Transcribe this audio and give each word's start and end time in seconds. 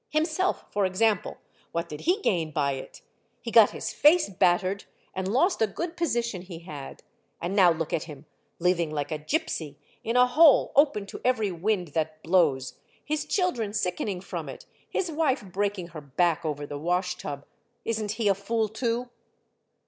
Himself 0.09 0.65
for 0.71 0.87
example, 0.87 1.37
what 1.73 1.87
did 1.87 2.01
he 2.01 2.21
gain 2.23 2.49
by 2.49 2.71
it? 2.71 3.03
He 3.39 3.51
got 3.51 3.69
his 3.69 3.93
face 3.93 4.29
battered 4.29 4.85
and 5.13 5.27
lost 5.27 5.61
a 5.61 5.67
good 5.67 5.95
position 5.95 6.41
he 6.41 6.57
had. 6.61 7.03
And 7.39 7.55
now 7.55 7.71
look 7.71 7.93
at 7.93 8.05
him, 8.05 8.25
liv 8.57 8.79
ing 8.79 8.89
like 8.89 9.11
a 9.11 9.19
gypsy 9.19 9.75
in 10.03 10.15
a 10.17 10.25
hole 10.25 10.71
open 10.75 11.05
to 11.05 11.21
every 11.23 11.51
wind 11.51 11.89
that 11.89 12.23
blows, 12.23 12.79
his 13.05 13.25
children 13.25 13.73
sickening 13.73 14.21
from 14.21 14.49
it, 14.49 14.65
his 14.89 15.11
wife 15.11 15.43
breaking 15.45 15.89
her 15.89 16.01
back 16.01 16.43
over 16.43 16.65
the 16.65 16.79
wash 16.79 17.15
tub. 17.19 17.45
Is 17.85 18.01
n't 18.01 18.13
he 18.13 18.27
a 18.27 18.33
fool 18.33 18.69
too?" 18.69 19.07